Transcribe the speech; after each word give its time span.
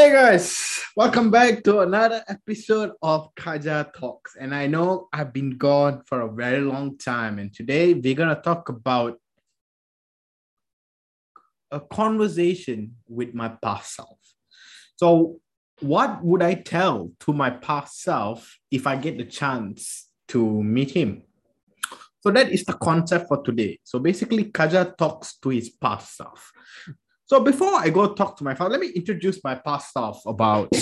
Hey 0.00 0.12
guys, 0.12 0.80
welcome 0.94 1.28
back 1.28 1.64
to 1.64 1.80
another 1.80 2.22
episode 2.28 2.92
of 3.02 3.34
Kaja 3.34 3.92
Talks. 3.92 4.36
And 4.36 4.54
I 4.54 4.68
know 4.68 5.08
I've 5.12 5.32
been 5.32 5.58
gone 5.58 6.02
for 6.06 6.20
a 6.20 6.32
very 6.32 6.60
long 6.60 6.96
time, 6.98 7.40
and 7.40 7.52
today 7.52 7.94
we're 7.94 8.14
going 8.14 8.28
to 8.28 8.40
talk 8.40 8.68
about 8.68 9.18
a 11.72 11.80
conversation 11.80 12.94
with 13.08 13.34
my 13.34 13.48
past 13.48 13.96
self. 13.96 14.20
So, 14.94 15.40
what 15.80 16.22
would 16.22 16.42
I 16.44 16.54
tell 16.54 17.10
to 17.18 17.32
my 17.32 17.50
past 17.50 18.00
self 18.00 18.56
if 18.70 18.86
I 18.86 18.94
get 18.94 19.18
the 19.18 19.24
chance 19.24 20.06
to 20.28 20.62
meet 20.62 20.92
him? 20.92 21.24
So, 22.20 22.30
that 22.30 22.52
is 22.52 22.64
the 22.64 22.74
concept 22.74 23.26
for 23.26 23.42
today. 23.42 23.80
So, 23.82 23.98
basically, 23.98 24.44
Kaja 24.44 24.96
talks 24.96 25.38
to 25.38 25.48
his 25.48 25.70
past 25.70 26.16
self. 26.16 26.52
So 27.28 27.40
before 27.40 27.74
I 27.74 27.90
go 27.90 28.14
talk 28.14 28.38
to 28.38 28.44
my 28.44 28.54
father, 28.54 28.70
let 28.70 28.80
me 28.80 28.88
introduce 28.88 29.44
my 29.44 29.54
past 29.54 29.92
self 29.92 30.24
about 30.24 30.72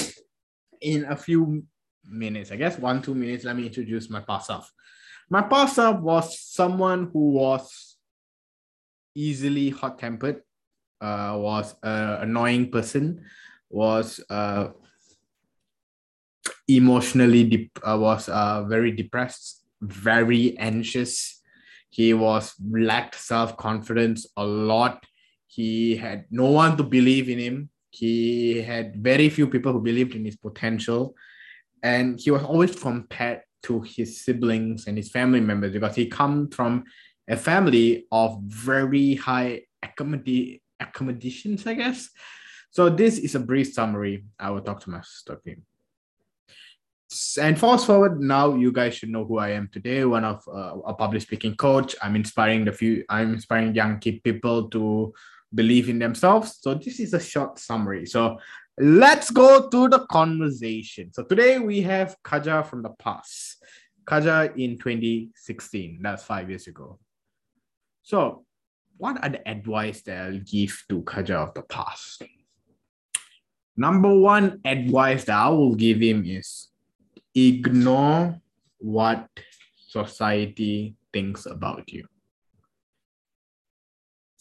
in 0.81 1.05
a 1.07 1.17
few 1.17 1.65
minutes. 2.05 2.53
I 2.53 2.57
guess 2.57 2.79
one, 2.79 3.03
two 3.03 3.17
minutes. 3.17 3.43
Let 3.43 3.57
me 3.57 3.67
introduce 3.67 4.09
my 4.09 4.21
past 4.21 4.47
self. 4.47 4.73
My 5.29 5.43
past 5.43 5.75
self 5.75 6.01
was 6.01 6.39
someone 6.39 7.11
who 7.13 7.33
was 7.33 7.97
easily 9.17 9.71
hot-tempered, 9.71 10.43
uh, 11.01 11.35
was 11.37 11.75
an 11.83 12.29
annoying 12.29 12.71
person, 12.71 13.25
was 13.69 14.21
uh, 14.31 14.69
emotionally 16.69 17.73
uh, 17.83 17.99
was 17.99 18.29
uh, 18.29 18.63
very 18.69 18.93
depressed, 18.93 19.65
very 19.81 20.57
anxious. 20.59 21.43
He 21.91 22.15
was 22.15 22.55
lacked 22.63 23.17
self-confidence 23.17 24.29
a 24.37 24.45
lot 24.47 25.05
he 25.47 25.97
had 25.97 26.27
no 26.31 26.51
one 26.51 26.77
to 26.77 26.83
believe 26.83 27.29
in 27.29 27.39
him. 27.39 27.71
He 27.91 28.61
had 28.63 28.97
very 28.97 29.29
few 29.29 29.47
people 29.49 29.73
who 29.73 29.81
believed 29.81 30.15
in 30.15 30.25
his 30.25 30.37
potential. 30.37 31.15
And 31.83 32.19
he 32.21 32.31
was 32.31 32.43
always 32.43 32.75
compared 32.75 33.43
to 33.65 33.81
his 33.81 34.25
siblings 34.25 34.87
and 34.87 34.97
his 34.97 35.11
family 35.11 35.41
members 35.41 35.73
because 35.73 35.97
he 35.97 36.07
come 36.07 36.51
from 36.51 36.85
a 37.29 37.37
family 37.37 38.07
of 38.13 38.39
very 38.43 39.15
high 39.15 39.63
accommod- 39.85 40.61
accommodations, 40.81 41.67
I 41.67 41.75
guess. 41.75 42.11
So 42.71 42.89
this 42.89 43.19
is 43.19 43.35
a 43.35 43.41
brief 43.41 43.73
summary. 43.73 44.25
I 44.39 44.51
will 44.51 44.61
talk 44.61 44.81
to 44.81 44.91
my 44.91 45.03
him. 45.45 45.63
And 47.41 47.59
fast 47.59 47.87
forward 47.87 48.21
now, 48.21 48.55
you 48.55 48.73
guys 48.73 48.97
should 48.97 49.09
know 49.09 49.25
who 49.25 49.39
I 49.39 49.51
am 49.51 49.69
today. 49.73 50.05
One 50.05 50.25
of 50.25 50.43
uh, 50.49 50.79
a 50.85 50.93
public 50.93 51.23
speaking 51.23 51.55
coach. 51.55 51.95
I'm 52.03 52.17
inspiring 52.17 52.65
the 52.65 52.73
few. 52.73 53.05
I'm 53.09 53.35
inspiring 53.35 53.75
young 53.75 53.99
people 54.01 54.69
to 54.71 55.15
believe 55.57 55.89
in 55.89 55.99
themselves. 55.99 56.59
So 56.61 56.75
this 56.75 57.01
is 57.01 57.15
a 57.15 57.21
short 57.21 57.59
summary. 57.59 58.07
So 58.07 58.39
let's 58.79 59.31
go 59.31 59.69
to 59.69 59.89
the 59.89 60.07
conversation. 60.07 61.13
So 61.13 61.25
today 61.25 61.59
we 61.59 61.81
have 61.83 62.17
Kaja 62.23 62.65
from 62.65 62.83
the 62.83 62.91
past. 62.91 63.65
Kaja 64.05 64.55
in 64.57 64.79
2016. 64.79 65.99
That's 66.03 66.23
five 66.23 66.49
years 66.49 66.69
ago. 66.69 66.99
So 68.03 68.45
what 68.99 69.23
are 69.25 69.31
the 69.31 69.49
advice 69.49 70.03
that 70.03 70.27
I'll 70.27 70.39
give 70.39 70.85
to 70.91 71.03
Kaja 71.03 71.49
of 71.49 71.55
the 71.55 71.63
past? 71.63 72.23
Number 73.77 74.15
one 74.15 74.61
advice 74.65 75.25
that 75.25 75.37
I 75.37 75.49
will 75.49 75.75
give 75.75 76.01
him 76.01 76.25
is 76.25 76.69
ignore 77.35 78.41
what 78.79 79.29
society 79.89 80.95
thinks 81.13 81.47
about 81.47 81.91
you 81.93 82.07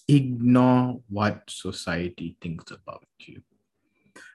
ignore 0.08 1.02
what 1.10 1.44
society 1.50 2.38
thinks 2.42 2.72
about 2.72 3.06
you. 3.20 3.42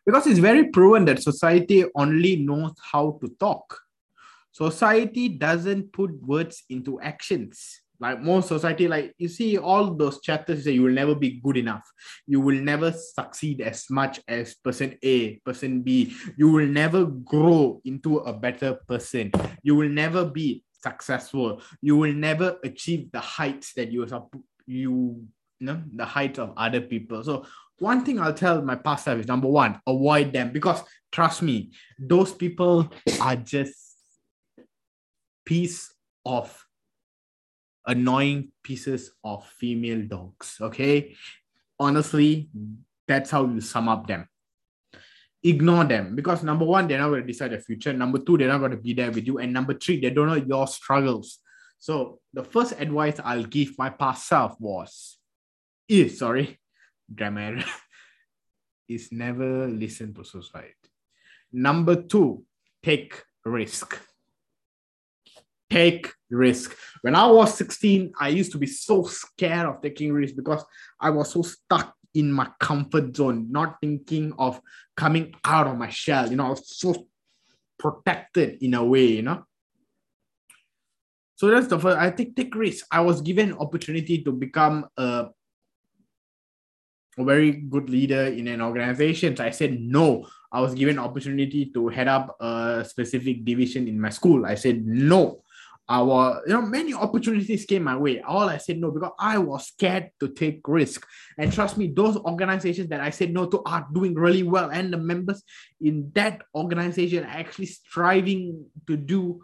Because 0.04 0.26
it's 0.26 0.38
very 0.38 0.68
proven 0.68 1.04
that 1.06 1.22
society 1.22 1.84
only 1.94 2.36
knows 2.36 2.72
how 2.92 3.18
to 3.22 3.28
talk. 3.38 3.78
Society 4.52 5.28
doesn't 5.28 5.92
put 5.92 6.10
words 6.22 6.64
into 6.68 7.00
actions. 7.00 7.80
Like 8.00 8.20
most 8.22 8.48
society, 8.48 8.88
like 8.88 9.14
you 9.18 9.28
see 9.28 9.58
all 9.58 9.94
those 9.94 10.22
chapters 10.22 10.64
say 10.64 10.72
you 10.72 10.82
will 10.82 10.92
never 10.92 11.14
be 11.14 11.38
good 11.44 11.58
enough. 11.58 11.86
You 12.26 12.40
will 12.40 12.58
never 12.58 12.92
succeed 12.92 13.60
as 13.60 13.90
much 13.90 14.20
as 14.26 14.54
person 14.54 14.96
A, 15.02 15.36
person 15.44 15.82
B. 15.82 16.14
You 16.36 16.50
will 16.50 16.66
never 16.66 17.04
grow 17.04 17.82
into 17.84 18.18
a 18.18 18.32
better 18.32 18.74
person. 18.88 19.32
You 19.62 19.74
will 19.76 19.90
never 19.90 20.24
be 20.24 20.64
successful. 20.82 21.60
You 21.82 21.96
will 21.96 22.14
never 22.14 22.56
achieve 22.64 23.12
the 23.12 23.20
heights 23.20 23.74
that 23.74 23.92
you 23.92 24.06
are 24.10 24.26
you 24.66 25.26
you 25.60 25.66
know 25.66 25.82
the 25.94 26.04
height 26.04 26.38
of 26.38 26.52
other 26.56 26.80
people. 26.80 27.22
So 27.22 27.46
one 27.78 28.04
thing 28.04 28.20
i'll 28.20 28.34
tell 28.34 28.60
my 28.62 28.74
past 28.74 29.04
self 29.04 29.18
is 29.20 29.28
number 29.28 29.48
one 29.48 29.80
avoid 29.86 30.32
them. 30.32 30.52
Because 30.52 30.82
trust 31.12 31.42
me 31.42 31.72
those 31.98 32.32
people 32.32 32.90
are 33.20 33.36
just 33.36 33.96
piece 35.44 35.94
of 36.24 36.66
annoying 37.86 38.52
pieces 38.62 39.12
of 39.24 39.46
female 39.46 40.02
dogs 40.06 40.56
okay? 40.60 41.14
Honestly 41.78 42.48
that's 43.06 43.30
how 43.30 43.44
you 43.44 43.60
sum 43.60 43.88
up 43.88 44.06
them. 44.06 44.28
Ignore 45.42 45.84
them. 45.84 46.14
Because 46.14 46.42
number 46.42 46.64
one 46.64 46.86
they're 46.86 46.98
not 46.98 47.08
going 47.08 47.22
to 47.22 47.26
decide 47.26 47.50
the 47.50 47.58
future. 47.58 47.92
Number 47.92 48.18
two 48.18 48.38
they're 48.38 48.48
not 48.48 48.58
going 48.58 48.70
to 48.70 48.76
be 48.76 48.92
there 48.92 49.10
with 49.10 49.26
you. 49.26 49.38
And 49.38 49.52
number 49.52 49.74
three 49.74 50.00
they 50.00 50.10
don't 50.10 50.28
know 50.28 50.34
your 50.34 50.66
struggles. 50.66 51.38
So 51.78 52.20
the 52.32 52.44
first 52.44 52.74
advice 52.78 53.18
i'll 53.24 53.44
give 53.44 53.76
my 53.78 53.90
past 53.90 54.28
self 54.28 54.54
was 54.60 55.19
is 55.90 56.18
sorry, 56.18 56.58
grammar 57.12 57.62
is 58.88 59.10
never 59.10 59.66
listen 59.66 60.14
to 60.14 60.24
society. 60.24 60.74
Number 61.52 62.02
two, 62.02 62.44
take 62.82 63.22
risk. 63.44 63.98
Take 65.68 66.12
risk. 66.30 66.76
When 67.02 67.14
I 67.14 67.26
was 67.26 67.54
16, 67.54 68.12
I 68.18 68.28
used 68.28 68.52
to 68.52 68.58
be 68.58 68.66
so 68.66 69.04
scared 69.04 69.66
of 69.66 69.82
taking 69.82 70.12
risk 70.12 70.34
because 70.36 70.64
I 71.00 71.10
was 71.10 71.32
so 71.32 71.42
stuck 71.42 71.94
in 72.14 72.32
my 72.32 72.48
comfort 72.58 73.16
zone, 73.16 73.46
not 73.50 73.76
thinking 73.80 74.32
of 74.38 74.60
coming 74.96 75.34
out 75.44 75.66
of 75.66 75.76
my 75.76 75.88
shell. 75.88 76.28
You 76.28 76.36
know, 76.36 76.46
I 76.46 76.50
was 76.50 76.76
so 76.76 77.06
protected 77.78 78.62
in 78.62 78.74
a 78.74 78.84
way, 78.84 79.06
you 79.06 79.22
know. 79.22 79.44
So 81.36 81.48
that's 81.48 81.68
the 81.68 81.78
first. 81.78 81.98
I 81.98 82.10
take 82.10 82.36
take 82.36 82.54
risk. 82.54 82.84
I 82.90 83.00
was 83.00 83.22
given 83.22 83.54
opportunity 83.54 84.22
to 84.24 84.32
become 84.32 84.86
a 84.96 85.28
a 87.18 87.24
very 87.24 87.52
good 87.52 87.90
leader 87.90 88.26
in 88.26 88.48
an 88.48 88.60
organization. 88.60 89.36
So 89.36 89.44
I 89.44 89.50
said 89.50 89.80
no. 89.80 90.26
I 90.52 90.60
was 90.60 90.74
given 90.74 90.98
opportunity 90.98 91.70
to 91.74 91.88
head 91.88 92.08
up 92.08 92.36
a 92.40 92.84
specific 92.86 93.44
division 93.44 93.86
in 93.88 94.00
my 94.00 94.10
school. 94.10 94.46
I 94.46 94.54
said 94.54 94.84
no. 94.86 95.42
Our, 95.88 96.42
you 96.46 96.52
know, 96.52 96.62
many 96.62 96.94
opportunities 96.94 97.64
came 97.64 97.82
my 97.82 97.96
way. 97.96 98.20
All 98.20 98.48
I 98.48 98.58
said 98.58 98.78
no 98.78 98.92
because 98.92 99.10
I 99.18 99.38
was 99.38 99.66
scared 99.66 100.10
to 100.20 100.28
take 100.28 100.60
risk. 100.68 101.04
And 101.36 101.52
trust 101.52 101.76
me, 101.76 101.88
those 101.88 102.16
organizations 102.16 102.88
that 102.90 103.00
I 103.00 103.10
said 103.10 103.32
no 103.32 103.46
to 103.46 103.60
are 103.66 103.88
doing 103.92 104.14
really 104.14 104.44
well. 104.44 104.70
And 104.70 104.92
the 104.92 104.98
members 104.98 105.42
in 105.80 106.12
that 106.14 106.42
organization 106.54 107.24
are 107.24 107.38
actually 107.38 107.66
striving 107.66 108.66
to 108.86 108.96
do 108.96 109.42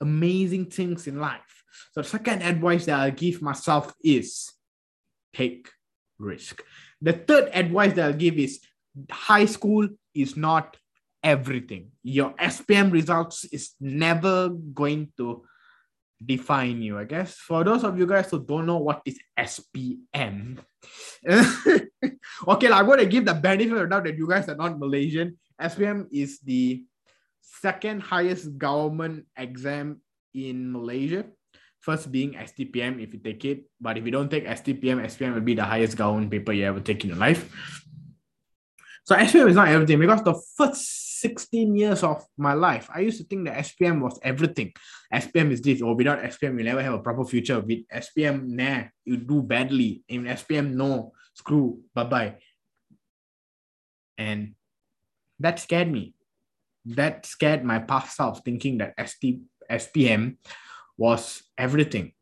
amazing 0.00 0.66
things 0.66 1.08
in 1.08 1.18
life. 1.18 1.64
So 1.92 2.02
the 2.02 2.08
second 2.08 2.42
advice 2.42 2.86
that 2.86 3.00
I 3.00 3.10
give 3.10 3.42
myself 3.42 3.92
is 4.02 4.52
take 5.34 5.68
risk. 6.18 6.62
The 7.00 7.12
third 7.12 7.50
advice 7.52 7.94
that 7.94 8.06
I'll 8.06 8.12
give 8.12 8.38
is 8.38 8.60
high 9.10 9.46
school 9.46 9.88
is 10.14 10.36
not 10.36 10.76
everything. 11.22 11.92
Your 12.02 12.30
SPM 12.34 12.92
results 12.92 13.44
is 13.44 13.74
never 13.80 14.48
going 14.48 15.12
to 15.16 15.44
define 16.24 16.82
you, 16.82 16.98
I 16.98 17.04
guess. 17.04 17.34
For 17.36 17.62
those 17.62 17.84
of 17.84 17.98
you 17.98 18.06
guys 18.06 18.30
who 18.30 18.42
don't 18.44 18.66
know 18.66 18.78
what 18.78 19.02
is 19.04 19.18
SPM, 19.38 20.58
okay, 22.48 22.72
I'm 22.72 22.86
going 22.86 22.98
to 22.98 23.06
give 23.06 23.24
the 23.24 23.34
benefit 23.34 23.72
of 23.72 23.78
the 23.78 23.86
doubt 23.86 24.04
that 24.04 24.16
you 24.16 24.28
guys 24.28 24.48
are 24.48 24.56
not 24.56 24.78
Malaysian. 24.78 25.38
SPM 25.60 26.06
is 26.10 26.40
the 26.40 26.84
second 27.42 28.02
highest 28.02 28.58
government 28.58 29.26
exam 29.36 30.00
in 30.34 30.72
Malaysia. 30.72 31.24
First 31.80 32.10
being 32.10 32.32
STPM 32.32 33.02
if 33.02 33.12
you 33.14 33.20
take 33.20 33.44
it, 33.44 33.64
but 33.80 33.96
if 33.96 34.04
you 34.04 34.10
don't 34.10 34.30
take 34.30 34.46
STPM, 34.46 35.04
SPM 35.06 35.34
will 35.34 35.40
be 35.40 35.54
the 35.54 35.64
highest 35.64 35.96
government 35.96 36.30
paper 36.30 36.52
you 36.52 36.64
ever 36.64 36.80
take 36.80 37.04
in 37.04 37.10
your 37.10 37.18
life. 37.18 37.48
So 39.04 39.16
SPM 39.16 39.48
is 39.48 39.56
not 39.56 39.68
everything 39.68 39.98
because 39.98 40.22
the 40.22 40.34
first 40.56 41.20
16 41.20 41.74
years 41.76 42.02
of 42.02 42.24
my 42.36 42.52
life, 42.52 42.88
I 42.94 43.00
used 43.00 43.18
to 43.18 43.24
think 43.24 43.46
that 43.46 43.64
SPM 43.64 44.00
was 44.00 44.18
everything. 44.22 44.72
SPM 45.12 45.50
is 45.50 45.62
this, 45.62 45.80
or 45.80 45.94
without 45.94 46.20
SPM, 46.20 46.58
you 46.58 46.64
never 46.64 46.82
have 46.82 46.94
a 46.94 46.98
proper 46.98 47.24
future. 47.24 47.60
With 47.60 47.88
SPM, 47.88 48.46
nah, 48.48 48.82
you 49.04 49.16
do 49.16 49.42
badly. 49.42 50.02
In 50.08 50.24
SPM, 50.24 50.74
no, 50.74 51.12
screw, 51.34 51.80
bye 51.94 52.04
bye. 52.04 52.34
And 54.18 54.54
that 55.40 55.58
scared 55.58 55.90
me. 55.90 56.14
That 56.84 57.26
scared 57.26 57.64
my 57.64 57.78
past 57.78 58.16
self, 58.16 58.44
thinking 58.44 58.78
that 58.78 58.94
ST, 59.06 59.40
SPM 59.70 60.36
was 60.98 61.42
everything. 61.56 62.12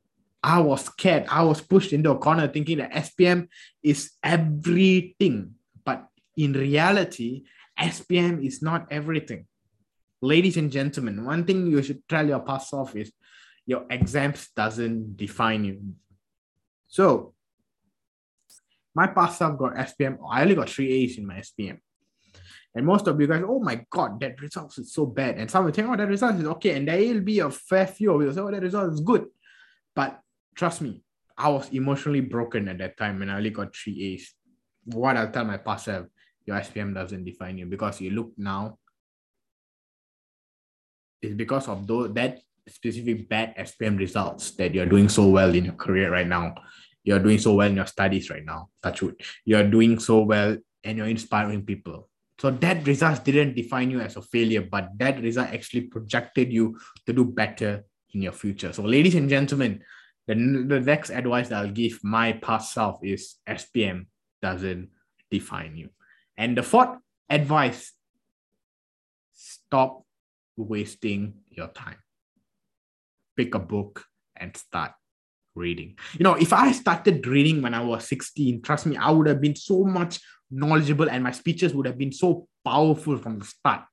I 0.43 0.61
was 0.61 0.85
scared. 0.85 1.27
I 1.29 1.43
was 1.43 1.61
pushed 1.61 1.93
into 1.93 2.11
a 2.11 2.19
corner 2.19 2.47
thinking 2.47 2.79
that 2.79 2.93
SPM 2.93 3.49
is 3.83 4.13
everything. 4.23 5.55
But 5.85 6.07
in 6.37 6.53
reality, 6.53 7.45
SPM 7.81 8.47
is 8.47 8.63
not 8.63 8.87
everything. 8.91 9.47
Ladies 10.23 10.57
and 10.57 10.71
gentlemen, 10.71 11.25
one 11.25 11.45
thing 11.45 11.67
you 11.67 11.83
should 11.83 12.07
tell 12.09 12.27
your 12.27 12.41
past 12.41 12.71
self 12.71 12.95
is 12.95 13.13
your 13.67 13.85
exams 13.91 14.49
doesn't 14.55 15.17
define 15.17 15.65
you. 15.65 15.81
So 16.87 17.35
my 18.95 19.09
past 19.09 19.39
self 19.39 19.59
got 19.59 19.75
SPM. 19.75 20.19
I 20.31 20.43
only 20.43 20.55
got 20.55 20.71
three 20.71 20.93
A's 20.93 21.19
in 21.19 21.27
my 21.27 21.37
SPM. 21.37 21.81
And 22.77 22.85
most 22.85 23.07
of 23.09 23.19
you 23.19 23.27
guys, 23.27 23.43
oh 23.49 23.59
my 23.59 23.87
God, 23.89 24.21
that 24.21 24.39
result 24.39 24.77
is 24.77 24.93
so 24.93 25.07
bad. 25.07 25.39
And 25.39 25.51
some 25.51 25.65
will 25.65 25.73
think, 25.73 25.89
oh, 25.89 25.97
that 25.97 26.09
result 26.09 26.37
is 26.37 26.45
okay. 26.45 26.77
And 26.77 26.87
there 26.87 26.99
will 26.99 27.23
be 27.23 27.39
a 27.39 27.51
fair 27.51 27.87
few 27.87 28.13
of 28.13 28.21
you 28.21 28.31
say, 28.31 28.41
oh, 28.43 28.51
that 28.51 28.63
result 28.63 28.93
is 28.93 29.01
good. 29.01 29.25
But 29.95 30.21
trust 30.55 30.83
me, 30.83 31.03
I 31.39 31.49
was 31.49 31.71
emotionally 31.71 32.21
broken 32.21 32.69
at 32.69 32.77
that 32.79 32.99
time 32.99 33.23
and 33.23 33.33
I 33.33 33.37
only 33.37 33.49
got 33.49 33.75
three 33.75 34.13
A's. 34.13 34.35
What 34.85 35.17
I'll 35.17 35.31
tell 35.31 35.47
my 35.47 35.57
past 35.57 35.87
self, 35.87 36.07
your 36.45 36.57
SPM 36.59 36.95
doesn't 36.95 37.25
define 37.25 37.57
you 37.57 37.65
because 37.65 37.99
you 38.03 38.11
look 38.11 38.33
now, 38.37 38.79
it's 41.23 41.35
because 41.35 41.69
of 41.69 41.87
those, 41.87 42.13
that 42.13 42.41
specific 42.69 43.27
bad 43.27 43.57
SPM 43.57 43.99
results 43.99 44.51
that 44.57 44.75
you're 44.75 44.85
doing 44.85 45.09
so 45.09 45.29
well 45.29 45.55
in 45.55 45.65
your 45.65 45.75
career 45.75 46.13
right 46.13 46.29
now. 46.29 46.55
You're 47.05 47.21
doing 47.21 47.39
so 47.39 47.55
well 47.55 47.71
in 47.71 47.77
your 47.77 47.87
studies 47.87 48.29
right 48.29 48.45
now. 48.45 48.69
Touch 48.83 49.01
wood. 49.01 49.19
You're 49.47 49.67
doing 49.67 49.99
so 49.99 50.21
well 50.21 50.59
and 50.85 50.99
you're 50.99 51.09
inspiring 51.09 51.65
people 51.65 52.11
so 52.39 52.51
that 52.51 52.87
result 52.87 53.25
didn't 53.25 53.55
define 53.55 53.91
you 53.91 54.01
as 54.01 54.17
a 54.17 54.23
failure, 54.23 54.61
but 54.63 54.91
that 54.99 55.21
result 55.23 55.49
actually 55.49 55.83
projected 55.83 56.53
you 56.53 56.79
to 57.07 57.13
do 57.13 57.25
better 57.25 57.85
in 58.13 58.23
your 58.23 58.33
future. 58.33 58.73
So, 58.73 58.83
ladies 58.83 59.15
and 59.15 59.29
gentlemen, 59.29 59.83
the, 60.27 60.35
the 60.35 60.81
next 60.81 61.11
advice 61.11 61.49
that 61.49 61.65
I'll 61.65 61.71
give 61.71 62.01
my 62.03 62.33
past 62.33 62.75
self 62.75 62.99
is 63.03 63.37
SPM 63.49 64.07
doesn't 64.43 64.91
define 65.31 65.77
you. 65.77 65.91
And 66.37 66.57
the 66.57 66.63
fourth 66.63 66.99
advice 67.31 67.93
stop 69.33 70.05
wasting 70.57 71.35
your 71.49 71.69
time. 71.69 71.97
Pick 73.37 73.55
a 73.55 73.59
book 73.59 74.05
and 74.37 74.57
start 74.57 74.93
reading. 75.57 75.97
You 76.19 76.25
know, 76.25 76.35
if 76.35 76.53
I 76.53 76.73
started 76.73 77.27
reading 77.27 77.63
when 77.63 77.75
I 77.75 77.83
was 77.83 78.07
16, 78.09 78.63
trust 78.63 78.87
me, 78.87 78.97
I 78.97 79.11
would 79.11 79.27
have 79.27 79.41
been 79.41 79.57
so 79.57 79.85
much 79.85 80.21
knowledgeable 80.51 81.11
and 81.11 81.25
my 81.25 81.33
speeches 81.33 81.75
would 81.75 81.87
have 81.87 81.99
been 81.99 82.13
so 82.13 82.47
powerful 82.65 83.19
from 83.19 83.39
the 83.39 83.45
start. 83.45 83.85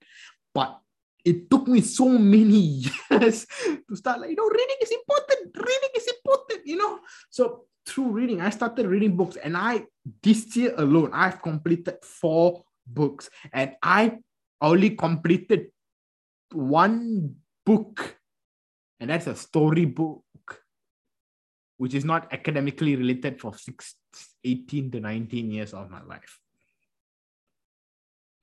But 0.54 0.78
it 1.26 1.50
took 1.50 1.68
me 1.68 1.82
so 1.82 2.10
many 2.10 2.84
years 3.10 3.48
to 3.90 3.96
start 3.96 4.22
like, 4.22 4.30
you 4.30 4.36
know, 4.36 4.50
reading 4.50 4.76
is 4.82 4.92
important. 4.92 5.56
Reading 5.56 5.90
is 5.96 6.08
important, 6.08 6.68
you 6.68 6.76
know. 6.76 7.00
So 7.30 7.66
through 7.86 8.10
reading, 8.10 8.42
I 8.42 8.50
started 8.50 8.86
reading 8.86 9.16
books 9.16 9.38
and 9.38 9.58
I, 9.58 9.86
this 10.22 10.56
year 10.56 10.74
alone, 10.78 11.12
I've 11.14 11.42
completed 11.42 11.96
four 12.04 12.64
books 12.86 13.30
and 13.52 13.74
I 13.82 14.18
only 14.62 14.92
completed 14.92 15.68
one 16.52 17.36
book 17.66 18.18
and 19.00 19.10
that's 19.10 19.28
a 19.28 19.36
story 19.36 19.86
book 19.86 20.24
which 21.84 21.96
is 22.00 22.06
not 22.06 22.32
academically 22.32 22.96
related 22.96 23.40
for 23.42 23.52
six, 23.58 23.96
18 24.44 24.92
to 24.92 25.00
19 25.00 25.52
years 25.52 25.74
of 25.74 25.90
my 25.90 26.02
life 26.04 26.40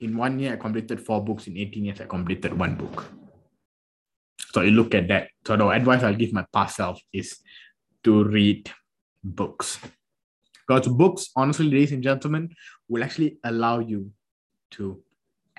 in 0.00 0.16
one 0.16 0.38
year, 0.38 0.54
I 0.54 0.56
completed 0.56 1.00
four 1.00 1.22
books. 1.22 1.46
In 1.46 1.56
18 1.56 1.84
years, 1.84 2.00
I 2.00 2.06
completed 2.06 2.58
one 2.58 2.74
book. 2.74 3.04
So 4.52 4.62
you 4.62 4.72
look 4.72 4.94
at 4.94 5.08
that. 5.08 5.28
So 5.46 5.56
the 5.56 5.68
advice 5.68 6.02
I'll 6.02 6.14
give 6.14 6.32
my 6.32 6.44
past 6.52 6.76
self 6.76 7.00
is 7.12 7.38
to 8.04 8.24
read 8.24 8.70
books. 9.22 9.78
Because 10.66 10.88
books, 10.88 11.30
honestly, 11.36 11.66
ladies 11.66 11.92
and 11.92 12.02
gentlemen, 12.02 12.48
will 12.88 13.04
actually 13.04 13.38
allow 13.44 13.80
you 13.80 14.10
to 14.72 15.02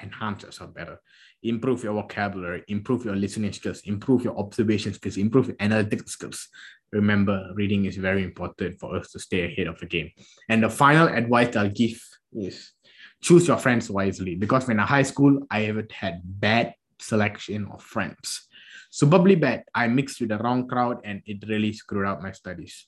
enhance 0.03 0.43
yourself 0.43 0.73
better, 0.73 0.99
improve 1.43 1.83
your 1.83 1.93
vocabulary, 1.93 2.63
improve 2.67 3.05
your 3.05 3.15
listening 3.15 3.53
skills, 3.53 3.81
improve 3.85 4.23
your 4.23 4.37
observation 4.37 4.93
skills, 4.93 5.17
improve 5.17 5.47
your 5.47 5.57
analytic 5.59 6.07
skills. 6.07 6.47
Remember, 6.91 7.51
reading 7.55 7.85
is 7.85 7.97
very 7.97 8.23
important 8.23 8.79
for 8.79 8.95
us 8.95 9.11
to 9.11 9.19
stay 9.19 9.45
ahead 9.45 9.67
of 9.67 9.79
the 9.79 9.85
game. 9.85 10.11
And 10.49 10.63
the 10.63 10.69
final 10.69 11.07
advice 11.07 11.55
I'll 11.55 11.69
give 11.69 12.01
is 12.33 12.73
choose 13.21 13.47
your 13.47 13.57
friends 13.57 13.89
wisely 13.89 14.35
because 14.35 14.67
when 14.67 14.79
I 14.79 14.85
high 14.85 15.03
school, 15.03 15.39
I 15.49 15.65
ever 15.65 15.87
had 15.91 16.21
bad 16.23 16.73
selection 16.99 17.67
of 17.71 17.81
friends. 17.81 18.47
Superbly 18.89 19.35
bad. 19.35 19.63
I 19.73 19.87
mixed 19.87 20.19
with 20.19 20.29
the 20.29 20.37
wrong 20.37 20.67
crowd 20.67 20.99
and 21.05 21.21
it 21.25 21.47
really 21.47 21.71
screwed 21.71 22.07
up 22.07 22.21
my 22.21 22.31
studies. 22.31 22.87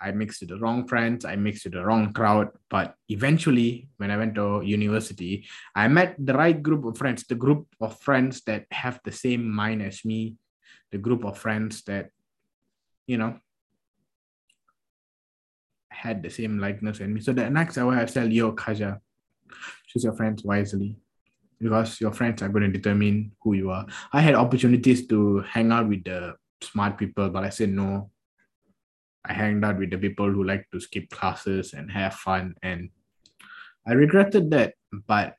I 0.00 0.12
mixed 0.12 0.40
with 0.40 0.50
the 0.50 0.58
wrong 0.58 0.88
friends, 0.88 1.24
I 1.24 1.36
mixed 1.36 1.64
with 1.64 1.74
the 1.74 1.84
wrong 1.84 2.12
crowd. 2.12 2.48
But 2.68 2.94
eventually, 3.08 3.88
when 3.98 4.10
I 4.10 4.16
went 4.16 4.34
to 4.36 4.62
university, 4.64 5.46
I 5.74 5.88
met 5.88 6.16
the 6.18 6.34
right 6.34 6.60
group 6.60 6.84
of 6.84 6.96
friends, 6.96 7.24
the 7.24 7.34
group 7.34 7.66
of 7.80 8.00
friends 8.00 8.42
that 8.46 8.66
have 8.70 9.00
the 9.04 9.12
same 9.12 9.50
mind 9.50 9.82
as 9.82 10.04
me, 10.04 10.36
the 10.90 10.98
group 10.98 11.24
of 11.24 11.38
friends 11.38 11.82
that, 11.84 12.10
you 13.06 13.18
know, 13.18 13.38
had 15.90 16.22
the 16.22 16.30
same 16.30 16.58
likeness 16.58 17.00
and 17.00 17.12
me. 17.12 17.20
So 17.20 17.32
the 17.32 17.50
next 17.50 17.76
I 17.76 17.84
will 17.84 17.92
have 17.92 18.12
tell 18.12 18.26
yo 18.26 18.52
Kaja, 18.52 18.98
choose 19.86 20.04
your 20.04 20.14
friends 20.14 20.42
wisely 20.42 20.96
because 21.60 22.00
your 22.00 22.12
friends 22.12 22.42
are 22.42 22.48
going 22.48 22.64
to 22.64 22.72
determine 22.72 23.32
who 23.42 23.52
you 23.52 23.70
are. 23.70 23.86
I 24.12 24.22
had 24.22 24.34
opportunities 24.34 25.06
to 25.08 25.40
hang 25.40 25.70
out 25.72 25.88
with 25.88 26.04
the 26.04 26.36
smart 26.62 26.96
people, 26.96 27.28
but 27.28 27.44
I 27.44 27.50
said 27.50 27.70
no. 27.70 28.10
I 29.24 29.32
hanged 29.32 29.64
out 29.64 29.78
with 29.78 29.90
the 29.90 29.98
people 29.98 30.30
who 30.30 30.44
like 30.44 30.70
to 30.72 30.80
skip 30.80 31.10
classes 31.10 31.74
and 31.74 31.90
have 31.90 32.14
fun, 32.14 32.54
and 32.62 32.90
I 33.86 33.92
regretted 33.92 34.50
that. 34.50 34.74
But 35.06 35.36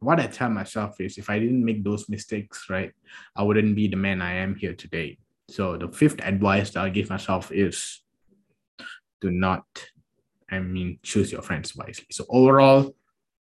what 0.00 0.20
I 0.20 0.26
tell 0.26 0.50
myself 0.50 1.00
is 1.00 1.18
if 1.18 1.30
I 1.30 1.38
didn't 1.38 1.64
make 1.64 1.82
those 1.82 2.08
mistakes, 2.08 2.66
right, 2.70 2.92
I 3.34 3.42
wouldn't 3.42 3.74
be 3.74 3.88
the 3.88 3.96
man 3.96 4.22
I 4.22 4.34
am 4.34 4.54
here 4.54 4.74
today. 4.74 5.18
So 5.50 5.76
the 5.76 5.88
fifth 5.88 6.20
advice 6.22 6.70
that 6.70 6.84
I 6.84 6.90
give 6.90 7.10
myself 7.10 7.50
is 7.50 8.02
do 9.20 9.30
not, 9.30 9.64
I 10.50 10.58
mean, 10.60 10.98
choose 11.02 11.32
your 11.32 11.42
friends 11.42 11.74
wisely. 11.74 12.06
So 12.10 12.26
overall, 12.28 12.94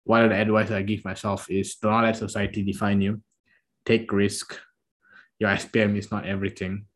one 0.04 0.22
of 0.22 0.30
the 0.30 0.36
advice 0.36 0.70
I 0.70 0.82
give 0.82 1.04
myself 1.04 1.50
is 1.50 1.76
do 1.76 1.88
not 1.88 2.04
let 2.04 2.16
society 2.16 2.62
define 2.62 3.00
you. 3.00 3.22
Take 3.84 4.12
risk. 4.12 4.58
Your 5.38 5.50
SPM 5.50 5.96
is 5.96 6.10
not 6.10 6.26
everything. 6.26 6.86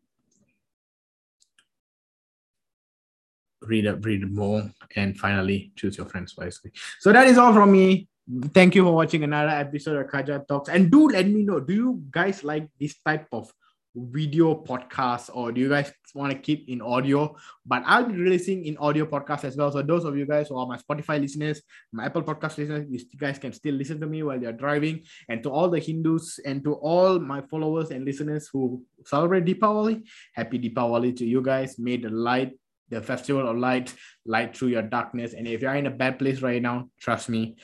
Read 3.68 3.86
up, 3.86 4.04
read 4.04 4.30
more, 4.32 4.70
and 4.96 5.16
finally 5.16 5.72
choose 5.76 5.98
your 5.98 6.06
friends 6.06 6.36
wisely. 6.36 6.72
So 7.00 7.12
that 7.12 7.26
is 7.26 7.36
all 7.36 7.52
from 7.52 7.72
me. 7.72 8.08
Thank 8.52 8.74
you 8.74 8.84
for 8.84 8.92
watching 8.92 9.24
another 9.24 9.50
episode 9.50 9.96
of 9.96 10.10
Kaja 10.10 10.46
Talks. 10.46 10.68
And 10.68 10.90
do 10.90 11.08
let 11.08 11.26
me 11.26 11.42
know, 11.44 11.60
do 11.60 11.74
you 11.74 12.02
guys 12.10 12.44
like 12.44 12.68
this 12.80 12.96
type 13.04 13.26
of 13.32 13.52
video 13.98 14.54
podcast 14.54 15.30
or 15.34 15.50
do 15.52 15.60
you 15.60 15.68
guys 15.68 15.92
want 16.14 16.32
to 16.32 16.38
keep 16.38 16.68
in 16.68 16.80
audio 16.80 17.34
but 17.66 17.82
i'll 17.86 18.04
be 18.04 18.14
releasing 18.14 18.64
in 18.64 18.76
audio 18.78 19.04
podcast 19.04 19.44
as 19.44 19.56
well 19.56 19.72
so 19.72 19.82
those 19.82 20.04
of 20.04 20.16
you 20.16 20.26
guys 20.26 20.48
who 20.48 20.56
are 20.56 20.66
my 20.66 20.76
spotify 20.76 21.20
listeners 21.20 21.62
my 21.92 22.04
apple 22.04 22.22
podcast 22.22 22.58
listeners 22.58 22.86
you 22.88 23.00
guys 23.18 23.38
can 23.38 23.52
still 23.52 23.74
listen 23.74 24.00
to 24.00 24.06
me 24.06 24.22
while 24.22 24.40
you're 24.40 24.52
driving 24.52 25.02
and 25.28 25.42
to 25.42 25.50
all 25.50 25.68
the 25.68 25.78
hindus 25.78 26.38
and 26.44 26.62
to 26.62 26.74
all 26.74 27.18
my 27.18 27.40
followers 27.50 27.90
and 27.90 28.04
listeners 28.04 28.48
who 28.52 28.82
celebrate 29.04 29.44
deepavali 29.44 30.02
happy 30.34 30.58
deepavali 30.58 31.14
to 31.16 31.24
you 31.24 31.42
guys 31.42 31.78
may 31.78 31.96
the 31.96 32.10
light 32.10 32.52
the 32.90 33.02
festival 33.02 33.48
of 33.48 33.56
light 33.56 33.94
light 34.24 34.56
through 34.56 34.68
your 34.68 34.82
darkness 34.82 35.34
and 35.34 35.46
if 35.46 35.60
you're 35.60 35.74
in 35.74 35.86
a 35.86 35.90
bad 35.90 36.18
place 36.18 36.40
right 36.40 36.62
now 36.62 36.88
trust 36.98 37.28
me 37.28 37.56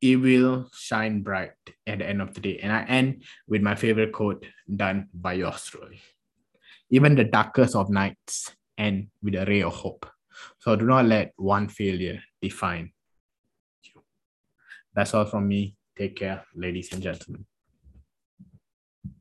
it 0.00 0.16
will 0.16 0.68
shine 0.72 1.22
bright 1.22 1.52
at 1.86 1.98
the 1.98 2.06
end 2.06 2.22
of 2.22 2.34
the 2.34 2.40
day. 2.40 2.58
And 2.62 2.72
I 2.72 2.82
end 2.84 3.24
with 3.46 3.62
my 3.62 3.74
favorite 3.74 4.12
quote 4.12 4.46
done 4.74 5.08
by 5.12 5.34
yours 5.34 5.64
truly. 5.64 6.00
Even 6.90 7.16
the 7.16 7.24
darkest 7.24 7.74
of 7.74 7.90
nights 7.90 8.52
end 8.76 9.08
with 9.22 9.34
a 9.34 9.44
ray 9.44 9.62
of 9.62 9.74
hope. 9.74 10.06
So 10.60 10.76
do 10.76 10.86
not 10.86 11.06
let 11.06 11.32
one 11.36 11.68
failure 11.68 12.22
define 12.40 12.92
you. 13.82 14.02
That's 14.94 15.14
all 15.14 15.24
from 15.24 15.48
me. 15.48 15.74
Take 15.96 16.16
care, 16.16 16.44
ladies 16.54 16.92
and 16.92 17.02
gentlemen. 17.02 17.44